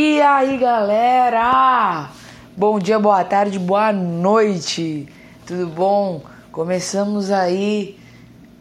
E 0.00 0.22
aí, 0.22 0.56
galera? 0.58 2.08
Bom 2.56 2.78
dia, 2.78 3.00
boa 3.00 3.24
tarde, 3.24 3.58
boa 3.58 3.92
noite. 3.92 5.08
Tudo 5.44 5.66
bom? 5.66 6.22
Começamos 6.52 7.32
aí 7.32 7.98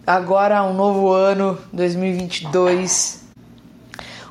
agora 0.05 0.63
um 0.63 0.73
novo 0.73 1.11
ano, 1.11 1.55
2022. 1.71 3.23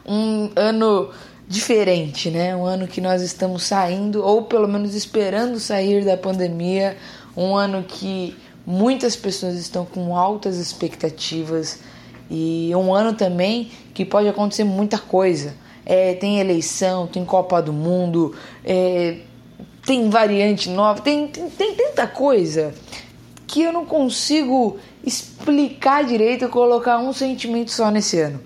Um 0.05 0.51
ano 0.57 1.11
diferente, 1.47 2.29
né? 2.29 2.57
Um 2.57 2.65
ano 2.65 2.89
que 2.89 3.01
nós 3.01 3.23
estamos 3.23 3.63
saindo 3.63 4.25
ou 4.25 4.43
pelo 4.43 4.67
menos 4.67 4.93
esperando 4.93 5.61
sair 5.61 6.05
da 6.05 6.17
pandemia, 6.17 6.97
um 7.37 7.55
ano 7.55 7.85
que 7.85 8.37
muitas 8.67 9.15
pessoas 9.15 9.55
estão 9.55 9.87
com 9.87 10.17
altas 10.17 10.57
expectativas 10.57 11.79
e 12.29 12.73
um 12.75 12.93
ano 12.93 13.13
também 13.13 13.71
que 13.95 14.05
pode 14.05 14.27
acontecer 14.29 14.65
muita 14.65 14.99
coisa 14.99 15.55
é, 15.87 16.15
tem 16.15 16.41
eleição, 16.41 17.07
tem 17.07 17.25
Copa 17.25 17.63
do 17.63 17.73
Mundo, 17.73 18.35
é, 18.65 19.19
tem 19.87 20.11
variante 20.11 20.69
nova, 20.69 21.01
tem, 21.01 21.29
tem, 21.29 21.49
tem 21.49 21.75
tanta 21.75 22.09
coisa 22.09 22.75
que 23.47 23.63
eu 23.63 23.73
não 23.73 23.87
consigo 23.87 24.77
explicar 25.05 26.05
direito 26.05 26.45
e 26.45 26.49
colocar 26.49 26.99
um 26.99 27.13
sentimento 27.13 27.71
só 27.71 27.91
nesse 27.91 28.19
ano. 28.19 28.41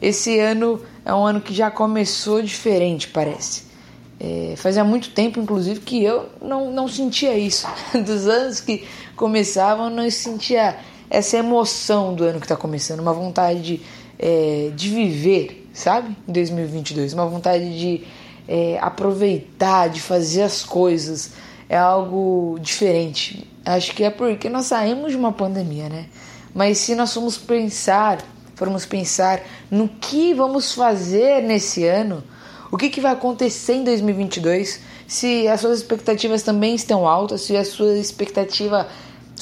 Esse 0.00 0.38
ano 0.40 0.80
é 1.04 1.14
um 1.14 1.24
ano 1.24 1.40
que 1.40 1.52
já 1.52 1.70
começou 1.70 2.42
diferente, 2.42 3.08
parece. 3.08 3.70
É, 4.18 4.54
fazia 4.56 4.82
muito 4.82 5.10
tempo, 5.10 5.38
inclusive, 5.38 5.80
que 5.80 6.02
eu 6.02 6.28
não, 6.40 6.72
não 6.72 6.88
sentia 6.88 7.36
isso. 7.36 7.66
Dos 8.04 8.26
anos 8.26 8.60
que 8.60 8.86
começavam, 9.14 9.90
não 9.90 10.08
sentia 10.10 10.76
essa 11.12 11.36
emoção 11.36 12.14
do 12.14 12.24
ano 12.24 12.40
que 12.40 12.46
está 12.46 12.56
começando, 12.56 13.00
uma 13.00 13.12
vontade 13.12 13.60
de, 13.60 13.80
é, 14.18 14.70
de 14.74 14.88
viver, 14.88 15.68
sabe? 15.74 16.16
Em 16.26 16.32
2022. 16.32 17.12
Uma 17.12 17.26
vontade 17.26 17.78
de 17.78 18.04
é, 18.48 18.78
aproveitar, 18.80 19.90
de 19.90 20.00
fazer 20.00 20.40
as 20.40 20.64
coisas. 20.64 21.32
É 21.68 21.76
algo 21.76 22.56
diferente. 22.62 23.46
Acho 23.62 23.94
que 23.94 24.02
é 24.02 24.08
porque 24.08 24.48
nós 24.48 24.66
saímos 24.66 25.10
de 25.10 25.18
uma 25.18 25.32
pandemia, 25.32 25.90
né? 25.90 26.06
Mas 26.54 26.78
se 26.78 26.94
nós 26.94 27.12
formos 27.12 27.36
pensar, 27.36 28.24
formos 28.54 28.86
pensar 28.86 29.42
no 29.70 29.88
que 29.88 30.32
vamos 30.32 30.72
fazer 30.72 31.42
nesse 31.42 31.84
ano, 31.84 32.24
o 32.70 32.78
que, 32.78 32.88
que 32.88 33.02
vai 33.02 33.12
acontecer 33.12 33.74
em 33.74 33.84
2022, 33.84 34.80
se 35.06 35.46
as 35.46 35.60
suas 35.60 35.80
expectativas 35.80 36.42
também 36.42 36.74
estão 36.74 37.06
altas, 37.06 37.42
se 37.42 37.54
a 37.54 37.66
sua 37.66 37.98
expectativa, 37.98 38.88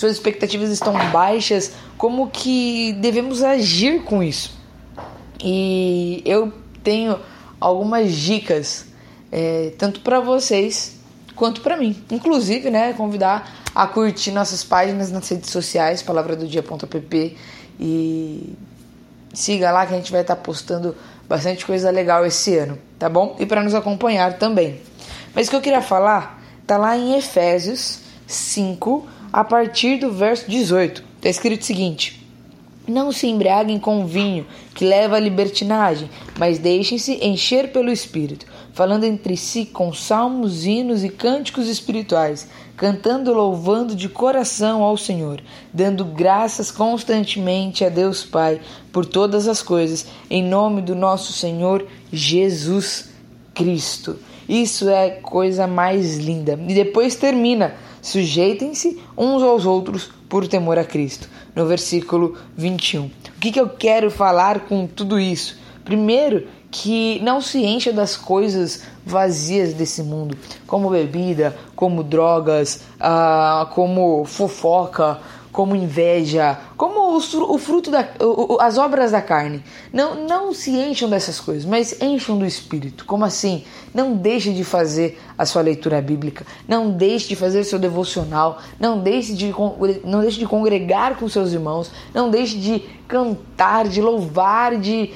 suas 0.01 0.15
expectativas 0.15 0.71
estão 0.71 0.95
baixas, 1.11 1.73
como 1.99 2.31
que 2.31 2.95
devemos 2.95 3.43
agir 3.43 4.03
com 4.03 4.23
isso? 4.23 4.59
E 5.45 6.23
eu 6.25 6.51
tenho 6.83 7.19
algumas 7.61 8.11
dicas, 8.11 8.87
é, 9.31 9.75
tanto 9.77 10.01
para 10.01 10.19
vocês 10.19 10.97
quanto 11.37 11.61
para 11.61 11.77
mim. 11.77 12.03
Inclusive, 12.11 12.71
né, 12.71 12.95
convidar 12.95 13.71
a 13.75 13.87
curtir 13.87 14.31
nossas 14.31 14.65
páginas 14.65 15.13
nas 15.13 15.29
redes 15.29 15.51
sociais, 15.51 16.01
palavra 16.03 16.35
do 16.35 16.47
dia.pp 16.47 17.37
e 17.79 18.55
siga 19.35 19.71
lá 19.71 19.85
que 19.85 19.93
a 19.93 19.97
gente 19.99 20.11
vai 20.11 20.23
estar 20.23 20.35
tá 20.37 20.41
postando 20.41 20.97
bastante 21.29 21.67
coisa 21.67 21.91
legal 21.91 22.25
esse 22.25 22.57
ano, 22.57 22.79
tá 22.99 23.07
bom? 23.11 23.37
E 23.39 23.45
para 23.45 23.63
nos 23.63 23.75
acompanhar 23.75 24.39
também. 24.39 24.81
Mas 25.35 25.47
o 25.47 25.51
que 25.51 25.57
eu 25.57 25.61
queria 25.61 25.83
falar 25.83 26.43
tá 26.67 26.79
lá 26.79 26.97
em 26.97 27.19
Efésios 27.19 27.99
5, 28.27 29.20
a 29.33 29.45
partir 29.45 29.99
do 29.99 30.11
verso 30.11 30.51
18. 30.51 31.03
Tá 31.21 31.29
escrito 31.29 31.63
o 31.63 31.65
seguinte: 31.65 32.21
não 32.91 33.13
se 33.13 33.27
embriaguem 33.27 33.79
com 33.79 34.07
vinho, 34.07 34.47
que 34.75 34.85
leva 34.85 35.17
à 35.17 35.21
libertinagem, 35.21 36.11
mas 36.39 36.59
deixem-se 36.59 37.25
encher 37.25 37.71
pelo 37.73 37.93
Espírito, 37.93 38.47
falando 38.73 39.05
entre 39.05 39.37
si 39.37 39.65
com 39.65 39.93
salmos, 39.93 40.65
hinos 40.67 41.05
e 41.05 41.09
cânticos 41.09 41.69
espirituais, 41.69 42.49
cantando 42.77 43.31
e 43.31 43.35
louvando 43.35 43.95
de 43.95 44.09
coração 44.09 44.83
ao 44.83 44.97
Senhor, 44.97 45.41
dando 45.73 46.05
graças 46.05 46.71
constantemente 46.71 47.85
a 47.85 47.89
Deus 47.89 48.25
Pai 48.25 48.61
por 48.93 49.05
todas 49.07 49.47
as 49.47 49.63
coisas, 49.63 50.07
em 50.29 50.43
nome 50.43 50.83
do 50.83 50.95
nosso 50.95 51.33
Senhor 51.33 51.87
Jesus 52.13 53.11
Cristo. 53.55 54.19
Isso 54.49 54.89
é 54.89 55.11
coisa 55.11 55.67
mais 55.69 56.19
linda. 56.19 56.59
E 56.67 56.75
depois 56.75 57.15
termina: 57.15 57.75
sujeitem-se 58.03 58.99
uns 59.17 59.43
aos 59.43 59.67
outros 59.67 60.11
por 60.29 60.47
temor 60.47 60.79
a 60.79 60.85
Cristo 60.85 61.29
no 61.55 61.67
versículo 61.67 62.37
21. 62.57 63.07
O 63.07 63.11
que, 63.41 63.53
que 63.53 63.61
eu 63.61 63.69
quero 63.69 64.11
falar 64.11 64.61
com 64.61 64.87
tudo 64.87 65.19
isso? 65.19 65.59
Primeiro, 65.85 66.47
que 66.71 67.21
não 67.23 67.41
se 67.41 67.65
encha 67.65 67.93
das 67.93 68.17
coisas 68.17 68.83
vazias 69.05 69.75
desse 69.75 70.03
mundo, 70.03 70.37
como 70.67 70.91
bebida, 70.91 71.57
como 71.75 72.03
drogas, 72.05 72.83
ah, 73.01 73.69
como 73.75 74.25
fofoca, 74.25 75.19
como 75.53 75.75
inveja, 75.75 76.59
como 76.77 77.17
o, 77.17 77.59
fruto 77.59 77.91
da, 77.91 78.09
as 78.61 78.79
obras 78.79 79.11
da 79.11 79.21
carne. 79.21 79.63
Não, 79.93 80.27
não 80.27 80.55
se 80.55 80.71
encham 80.71 81.11
dessas 81.11 81.41
coisas, 81.41 81.65
mas 81.65 82.01
encham 82.01 82.39
do 82.39 82.47
Espírito. 82.47 83.05
Como 83.05 83.25
assim? 83.25 83.65
Não 83.93 84.15
deixe 84.15 84.53
de 84.53 84.63
fazer 84.63 85.21
a 85.37 85.45
sua 85.45 85.63
leitura 85.63 86.01
bíblica, 86.01 86.47
não 86.69 86.91
deixe 86.91 87.29
de 87.29 87.37
fazer 87.37 87.65
seu 87.65 87.79
devocional, 87.79 88.61
não 88.79 89.01
deixe 89.01 89.35
de, 89.35 89.53
não 90.05 90.21
deixe 90.21 90.39
de 90.39 90.47
congregar 90.47 91.17
com 91.17 91.29
seus 91.29 91.53
irmãos, 91.53 91.91
não 92.15 92.31
deixe 92.31 92.57
de 92.57 92.85
cantar, 93.09 93.89
de 93.89 94.01
louvar, 94.01 94.77
de 94.77 95.13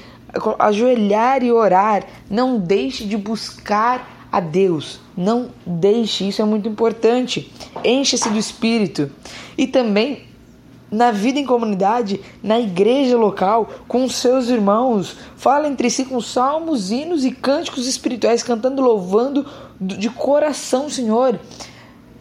ajoelhar 0.59 1.43
e 1.43 1.53
orar. 1.53 2.05
Não 2.31 2.59
deixe 2.59 3.05
de 3.05 3.17
buscar 3.17 4.28
a 4.31 4.41
Deus. 4.41 5.00
Não 5.17 5.50
deixe, 5.65 6.28
isso 6.28 6.43
é 6.43 6.45
muito 6.45 6.69
importante. 6.69 7.53
Encha-se 7.84 8.28
do 8.28 8.39
Espírito. 8.39 9.11
E 9.56 9.67
também 9.67 10.25
na 10.91 11.11
vida 11.11 11.41
em 11.41 11.44
comunidade, 11.44 12.21
na 12.43 12.61
igreja 12.61 13.17
local, 13.17 13.69
com 13.89 14.09
seus 14.09 14.49
irmãos. 14.49 15.17
Fala 15.37 15.67
entre 15.67 15.91
si 15.91 16.05
com 16.05 16.21
salmos, 16.21 16.91
hinos 16.91 17.25
e 17.25 17.33
cânticos 17.33 17.87
espirituais, 17.87 18.43
cantando, 18.43 18.81
louvando 18.81 19.47
de 19.81 20.09
coração, 20.09 20.89
Senhor. 20.89 21.39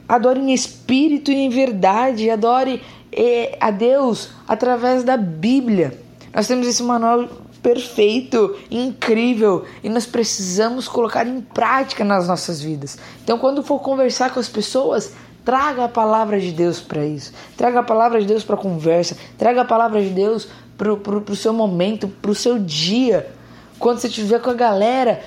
Adore 0.08 0.40
em 0.40 0.54
espírito 0.54 1.32
e 1.32 1.36
em 1.36 1.50
verdade. 1.50 2.30
Adore 2.30 2.82
eh, 3.12 3.58
a 3.60 3.70
Deus 3.70 4.30
através 4.48 5.04
da 5.04 5.16
Bíblia. 5.16 6.00
Nós 6.34 6.48
temos 6.48 6.68
esse 6.68 6.82
manual 6.82 7.30
perfeito, 7.64 8.58
incrível 8.70 9.64
e 9.82 9.90
nós 9.90 10.06
precisamos 10.06 10.88
colocar 10.88 11.26
em 11.26 11.40
prática 11.40 12.04
nas 12.04 12.28
nossas 12.28 12.62
vidas. 12.62 13.00
Então, 13.24 13.40
quando 13.40 13.64
for 13.64 13.80
conversar 13.80 14.34
com 14.34 14.40
as 14.40 14.50
pessoas, 14.50 15.14
traga 15.46 15.86
a 15.86 15.90
palavra 15.90 16.40
de 16.40 16.52
Deus 16.52 16.82
para 16.82 17.06
isso, 17.06 17.34
traga 17.58 17.80
a 17.80 17.84
palavra 17.84 18.20
de 18.20 18.28
Deus 18.28 18.44
para 18.44 18.56
a 18.56 18.60
conversa, 18.60 19.16
traga 19.38 19.62
a 19.62 19.66
palavra 19.66 20.02
de 20.02 20.10
Deus 20.10 20.50
para 20.78 20.92
o 20.92 21.36
seu 21.36 21.54
momento, 21.54 22.10
para 22.10 22.32
o 22.32 22.36
seu 22.36 22.60
dia. 22.60 23.32
Quando 23.80 24.00
você 24.00 24.08
estiver 24.08 24.42
com 24.42 24.50
a 24.50 24.56
galera, 24.56 25.24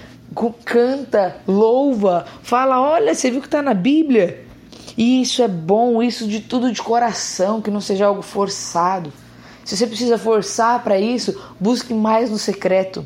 canta, 0.65 1.39
louva, 1.49 2.27
fala: 2.43 2.81
olha, 2.81 3.15
você 3.15 3.31
viu 3.31 3.41
que 3.41 3.47
está 3.47 3.63
na 3.63 3.75
Bíblia? 3.75 4.45
E 4.97 5.23
isso 5.23 5.43
é 5.43 5.49
bom, 5.49 6.03
isso 6.03 6.27
de 6.27 6.41
tudo 6.41 6.73
de 6.73 6.83
coração, 6.83 7.61
que 7.61 7.71
não 7.71 7.81
seja 7.81 8.07
algo 8.07 8.23
forçado. 8.23 9.13
Se 9.67 9.77
você 9.77 9.85
precisa 9.85 10.17
forçar 10.17 10.85
para 10.85 10.97
isso, 10.97 11.37
busque 11.59 11.93
mais 11.93 12.31
no 12.31 12.39
secreto. 12.39 13.05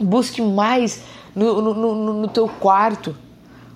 Busque 0.00 0.42
mais 0.42 1.00
no, 1.32 1.62
no, 1.62 1.74
no, 1.74 2.12
no 2.14 2.28
teu 2.28 2.48
quarto. 2.48 3.14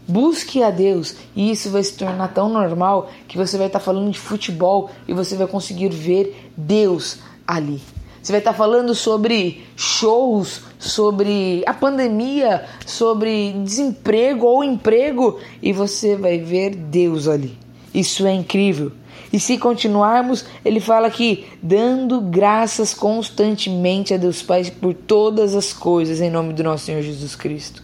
Busque 0.07 0.61
a 0.61 0.71
Deus 0.71 1.15
e 1.37 1.53
isso 1.53 1.71
vai 1.71 1.85
se 1.85 1.95
tornar 1.95 2.35
tão 2.35 2.49
normal 2.49 3.13
que 3.29 3.39
você 3.39 3.57
vai 3.57 3.69
estar 3.69 3.79
falando 3.79 4.11
de 4.11 4.19
futebol 4.19 4.91
e 5.07 5.15
você 5.15 5.37
vai 5.37 5.47
conseguir 5.47 5.89
ver 5.91 6.51
Deus 6.57 7.21
ali. 7.47 7.81
Você 8.21 8.33
vai 8.33 8.41
estar 8.41 8.55
falando 8.55 8.93
sobre 8.93 9.65
shows, 9.77 10.63
sobre 10.81 11.63
a 11.65 11.73
pandemia, 11.73 12.65
sobre 12.85 13.53
desemprego 13.63 14.47
ou 14.47 14.65
emprego 14.65 15.39
e 15.63 15.73
você 15.73 16.17
vai 16.17 16.39
ver 16.39 16.75
Deus 16.75 17.29
ali. 17.29 17.64
Isso 17.95 18.27
é 18.27 18.35
incrível. 18.35 18.91
E 19.33 19.39
se 19.39 19.57
continuarmos, 19.57 20.45
ele 20.65 20.81
fala 20.81 21.07
aqui, 21.07 21.47
dando 21.63 22.21
graças 22.21 22.93
constantemente 22.93 24.13
a 24.13 24.17
Deus 24.17 24.43
Pai 24.43 24.65
por 24.81 24.93
todas 24.93 25.55
as 25.55 25.73
coisas, 25.73 26.21
em 26.21 26.31
nome 26.31 26.53
do 26.53 26.65
nosso 26.65 26.87
Senhor 26.87 27.03
Jesus 27.03 27.37
Cristo. 27.37 27.84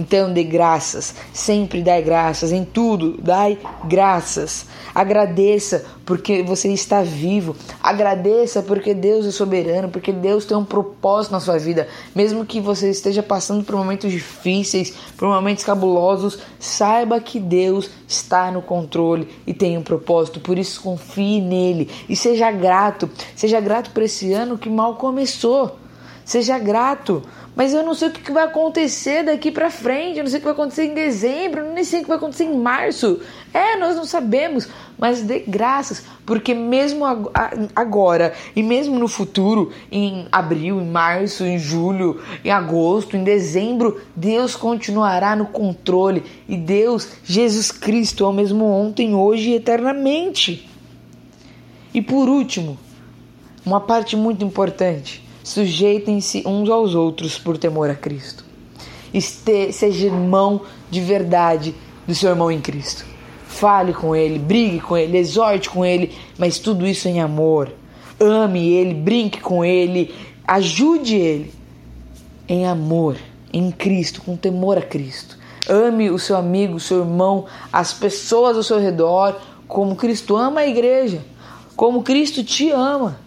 Então 0.00 0.32
dê 0.32 0.42
graças, 0.42 1.14
sempre 1.30 1.82
dai 1.82 2.00
graças, 2.00 2.52
em 2.52 2.64
tudo 2.64 3.20
dai 3.22 3.58
graças. 3.84 4.64
Agradeça 4.94 5.84
porque 6.06 6.42
você 6.42 6.72
está 6.72 7.02
vivo. 7.02 7.54
Agradeça 7.82 8.62
porque 8.62 8.94
Deus 8.94 9.26
é 9.26 9.30
soberano, 9.30 9.90
porque 9.90 10.10
Deus 10.10 10.46
tem 10.46 10.56
um 10.56 10.64
propósito 10.64 11.32
na 11.32 11.40
sua 11.40 11.58
vida. 11.58 11.86
Mesmo 12.14 12.46
que 12.46 12.62
você 12.62 12.88
esteja 12.88 13.22
passando 13.22 13.62
por 13.62 13.76
momentos 13.76 14.10
difíceis, 14.10 14.94
por 15.18 15.28
momentos 15.28 15.64
cabulosos, 15.64 16.38
saiba 16.58 17.20
que 17.20 17.38
Deus 17.38 17.90
está 18.08 18.50
no 18.50 18.62
controle 18.62 19.28
e 19.46 19.52
tem 19.52 19.76
um 19.76 19.82
propósito. 19.82 20.40
Por 20.40 20.58
isso 20.58 20.80
confie 20.80 21.42
nele 21.42 21.90
e 22.08 22.16
seja 22.16 22.50
grato. 22.50 23.10
Seja 23.36 23.60
grato 23.60 23.90
por 23.90 24.02
esse 24.02 24.32
ano 24.32 24.56
que 24.56 24.70
mal 24.70 24.96
começou. 24.96 25.79
Seja 26.30 26.60
grato. 26.60 27.24
Mas 27.56 27.74
eu 27.74 27.82
não 27.82 27.92
sei 27.92 28.06
o 28.06 28.12
que 28.12 28.30
vai 28.30 28.44
acontecer 28.44 29.24
daqui 29.24 29.50
para 29.50 29.68
frente, 29.68 30.18
eu 30.18 30.22
não 30.22 30.30
sei 30.30 30.38
o 30.38 30.42
que 30.42 30.44
vai 30.44 30.54
acontecer 30.54 30.84
em 30.84 30.94
dezembro, 30.94 31.62
eu 31.62 31.72
nem 31.72 31.82
sei 31.82 31.98
o 31.98 32.02
que 32.04 32.08
vai 32.08 32.18
acontecer 32.18 32.44
em 32.44 32.56
março. 32.56 33.20
É, 33.52 33.76
nós 33.76 33.96
não 33.96 34.04
sabemos, 34.04 34.68
mas 34.96 35.22
dê 35.22 35.40
graças, 35.40 36.04
porque 36.24 36.54
mesmo 36.54 37.04
agora 37.74 38.32
e 38.54 38.62
mesmo 38.62 38.96
no 38.96 39.08
futuro, 39.08 39.72
em 39.90 40.28
abril, 40.30 40.80
em 40.80 40.86
março, 40.86 41.44
em 41.44 41.58
julho, 41.58 42.22
em 42.44 42.50
agosto, 42.52 43.16
em 43.16 43.24
dezembro, 43.24 44.00
Deus 44.14 44.54
continuará 44.54 45.34
no 45.34 45.46
controle 45.46 46.22
e 46.48 46.56
Deus, 46.56 47.08
Jesus 47.24 47.72
Cristo, 47.72 48.22
é 48.22 48.28
o 48.28 48.32
mesmo 48.32 48.64
ontem, 48.66 49.16
hoje 49.16 49.50
e 49.50 49.54
eternamente. 49.56 50.70
E 51.92 52.00
por 52.00 52.28
último, 52.28 52.78
uma 53.66 53.80
parte 53.80 54.14
muito 54.14 54.44
importante 54.44 55.28
Sujeitem-se 55.42 56.42
uns 56.46 56.68
aos 56.68 56.94
outros 56.94 57.38
por 57.38 57.56
temor 57.56 57.90
a 57.90 57.94
Cristo. 57.94 58.44
Este, 59.12 59.72
seja 59.72 60.06
irmão 60.06 60.62
de 60.90 61.00
verdade 61.00 61.74
do 62.06 62.14
seu 62.14 62.30
irmão 62.30 62.50
em 62.50 62.60
Cristo. 62.60 63.04
Fale 63.46 63.92
com 63.92 64.14
ele, 64.14 64.38
brigue 64.38 64.80
com 64.80 64.96
ele, 64.96 65.18
exorte 65.18 65.68
com 65.68 65.84
ele, 65.84 66.12
mas 66.38 66.58
tudo 66.58 66.86
isso 66.86 67.08
em 67.08 67.20
amor. 67.20 67.72
Ame 68.18 68.68
ele, 68.68 68.94
brinque 68.94 69.40
com 69.40 69.64
ele, 69.64 70.14
ajude 70.46 71.16
ele 71.16 71.52
em 72.48 72.66
amor, 72.66 73.16
em 73.52 73.70
Cristo, 73.70 74.22
com 74.22 74.36
temor 74.36 74.78
a 74.78 74.82
Cristo. 74.82 75.38
Ame 75.68 76.10
o 76.10 76.18
seu 76.18 76.36
amigo, 76.36 76.74
o 76.74 76.80
seu 76.80 77.00
irmão, 77.00 77.46
as 77.72 77.92
pessoas 77.92 78.56
ao 78.56 78.62
seu 78.62 78.78
redor, 78.78 79.36
como 79.66 79.96
Cristo 79.96 80.36
ama 80.36 80.60
a 80.60 80.66
igreja, 80.66 81.24
como 81.76 82.02
Cristo 82.02 82.44
te 82.44 82.70
ama 82.70 83.18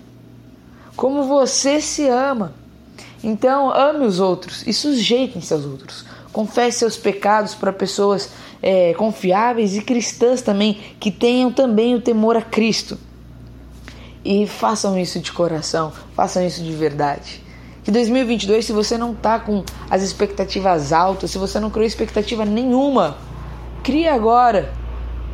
como 0.96 1.24
você 1.24 1.82
se 1.82 2.08
ama. 2.08 2.54
Então, 3.24 3.72
ame 3.74 4.06
os 4.06 4.20
outros 4.20 4.66
e 4.68 4.74
sujeitem-se 4.74 5.54
aos 5.54 5.66
outros. 5.66 6.06
Confesse 6.32 6.80
seus 6.80 6.98
pecados 6.98 7.56
para 7.56 7.72
pessoas 7.72 8.30
é, 8.62 8.94
confiáveis 8.96 9.76
e 9.76 9.82
cristãs 9.82 10.42
também, 10.42 10.80
que 11.00 11.12
tenham 11.12 11.52
também 11.52 11.96
o 11.96 12.02
temor 12.02 12.36
a 12.36 12.42
Cristo. 12.42 12.98
E 14.26 14.48
façam 14.48 14.98
isso 14.98 15.20
de 15.20 15.32
coração, 15.32 15.92
façam 16.16 16.46
isso 16.46 16.64
de 16.64 16.72
verdade. 16.74 17.42
Que 17.84 17.92
2022, 17.92 18.66
se 18.66 18.72
você 18.72 18.98
não 18.98 19.12
está 19.12 19.40
com 19.40 19.64
as 19.90 20.02
expectativas 20.02 20.94
altas, 20.94 21.32
se 21.32 21.38
você 21.38 21.60
não 21.60 21.70
criou 21.70 21.86
expectativa 21.86 22.46
nenhuma, 22.46 23.18
crie 23.84 24.08
agora 24.08 24.74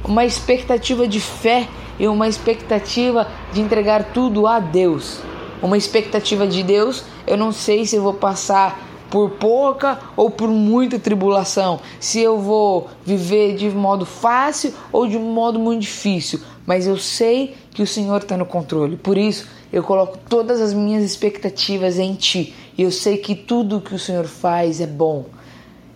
uma 0.03 0.25
expectativa 0.25 1.07
de 1.07 1.19
fé 1.19 1.67
e 1.99 2.07
uma 2.07 2.27
expectativa 2.27 3.27
de 3.53 3.61
entregar 3.61 4.11
tudo 4.11 4.47
a 4.47 4.59
Deus 4.59 5.21
uma 5.61 5.77
expectativa 5.77 6.47
de 6.47 6.63
Deus, 6.63 7.03
eu 7.27 7.37
não 7.37 7.51
sei 7.51 7.85
se 7.85 7.95
eu 7.95 8.03
vou 8.03 8.13
passar 8.13 8.87
por 9.09 9.31
pouca 9.31 9.99
ou 10.15 10.29
por 10.29 10.47
muita 10.47 10.99
tribulação, 10.99 11.79
se 11.99 12.19
eu 12.19 12.39
vou 12.39 12.89
viver 13.03 13.55
de 13.55 13.69
modo 13.69 14.05
fácil 14.05 14.73
ou 14.91 15.07
de 15.07 15.17
modo 15.17 15.59
muito 15.59 15.81
difícil, 15.81 16.39
mas 16.65 16.85
eu 16.85 16.97
sei 16.97 17.55
que 17.71 17.81
o 17.81 17.87
Senhor 17.87 18.17
está 18.21 18.37
no 18.37 18.45
controle. 18.45 18.95
Por 18.95 19.17
isso, 19.17 19.47
eu 19.73 19.83
coloco 19.83 20.17
todas 20.29 20.61
as 20.61 20.73
minhas 20.73 21.03
expectativas 21.03 21.97
em 21.97 22.13
Ti. 22.13 22.53
E 22.77 22.83
eu 22.83 22.91
sei 22.91 23.17
que 23.17 23.35
tudo 23.35 23.81
que 23.81 23.93
o 23.93 23.99
Senhor 23.99 24.25
faz 24.25 24.79
é 24.79 24.87
bom. 24.87 25.25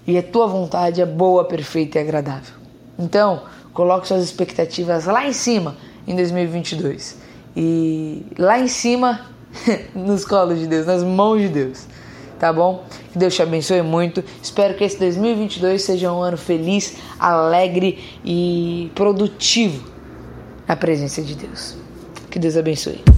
E 0.06 0.18
a 0.18 0.24
Tua 0.24 0.48
vontade 0.48 1.02
é 1.02 1.06
boa, 1.06 1.46
perfeita 1.46 2.00
e 2.00 2.02
agradável. 2.02 2.56
Então, 2.98 3.44
coloque 3.74 4.08
suas 4.08 4.24
expectativas 4.24 5.06
lá 5.06 5.28
em 5.28 5.34
cima 5.34 5.76
em 6.08 6.16
2022. 6.16 7.18
E 7.56 8.26
lá 8.38 8.60
em 8.60 8.68
cima 8.68 9.33
nos 9.94 10.26
colos 10.26 10.60
de 10.60 10.68
Deus, 10.68 10.86
nas 10.86 11.04
mãos 11.04 11.42
de 11.42 11.50
Deus. 11.50 11.86
Tá 12.40 12.52
bom? 12.52 12.84
Que 13.12 13.18
Deus 13.18 13.34
te 13.34 13.42
abençoe 13.42 13.82
muito. 13.82 14.24
Espero 14.42 14.74
que 14.74 14.84
esse 14.84 15.00
2022 15.00 15.82
seja 15.82 16.12
um 16.12 16.22
ano 16.22 16.38
feliz, 16.38 16.96
alegre 17.18 18.20
e 18.26 18.92
produtivo 18.96 19.88
na 20.68 20.76
presença 20.76 21.22
de 21.22 21.36
Deus. 21.36 21.78
Que 22.30 22.40
Deus 22.40 22.58
abençoe. 22.58 23.13